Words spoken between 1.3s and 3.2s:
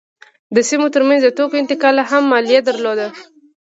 توکو انتقال هم مالیه درلوده.